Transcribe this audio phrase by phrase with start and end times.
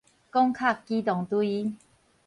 [0.31, 1.73] 攻殼機動隊